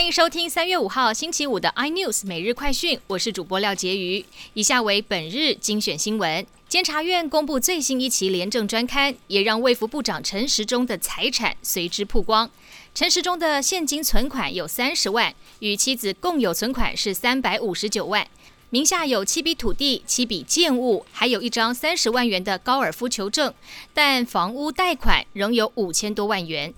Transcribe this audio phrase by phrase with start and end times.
[0.00, 4.24] 欢迎收听三月五号星期五的 iNews 每日快讯，我是主播廖杰瑜。
[4.54, 12.50] 以下为本日精选新闻：监察院公布最新一期廉政专刊，也让卫福部长陈时中的财产随之曝光。
[12.94, 18.26] 陈时中的现金存款有三十万，与妻子共有存款是三百五十九万，
[18.70, 23.52] 名下有七笔土地、七笔建物，还有一张三十万元的高尔夫球证，
[23.92, 26.72] 但房屋贷款仍有五千多万元。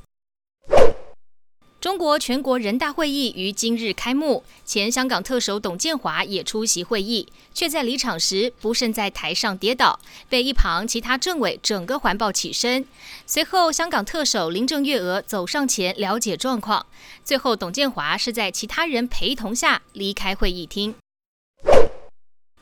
[1.82, 12.84] 中国全国人大会议于今日开幕，前香港特首董建华也出席会议，却在离场时不慎在台上跌倒，被一旁其他政委整个环抱起身。
[13.26, 16.86] 随后，香港特首林郑月娥走上前了解状况，
[17.24, 20.94] 最后董建华是在其他人陪同下离开会议厅。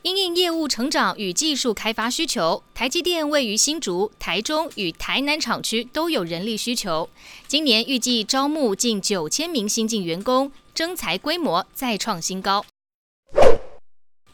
[0.03, 7.11] 因应业务成长与技术开发需求，台积电位于新竹、台中与台南厂区都有人力需求。
[7.47, 12.65] 今年预计招募近九千名新进员工，征才规模再创新高。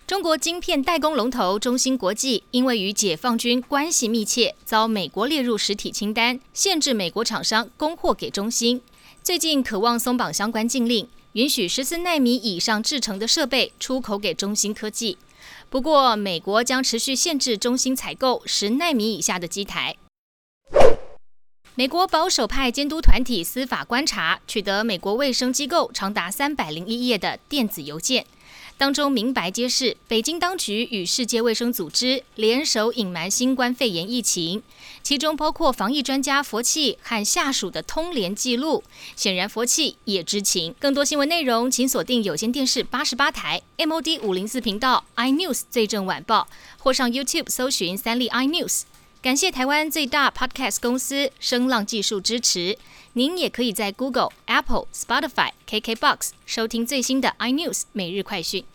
[0.06, 8.80] 中国晶片代工龙头中芯国际，因为与解放军关系密切，遭美国列入实体清单，限制美国厂商供货给中芯。
[9.20, 15.18] 最近渴望松绑相关禁令，允许十四纳米以上制成的设备出口给中芯科技。
[15.68, 19.96] 不过，美国将持续限制中芯采购十纳米以下的机台。
[21.78, 28.24] 美国保守派监督团体司法观察取得美国卫生机构长达三百零一页的电子邮件。
[28.78, 34.62] 当中明白揭示，北京当局与世界卫生组织联手隐瞒新冠肺炎疫情，
[35.02, 38.82] 其中包括防疫专家佛气和下属的通联记录。
[39.14, 40.74] 显然，佛气也知情。
[40.80, 48.84] 更多新闻内容，请锁定有线电视八十八台 MOD 五零四频道 iNews 最正晚报，或上 YouTube 搜寻三立 iNews。
[49.26, 52.78] 感谢台湾最大 Podcast 公司声浪技术支持。
[53.14, 58.64] 您也可以在 Google、Apple、Spotify、KKBox 收听最新的 iNews 每日快讯。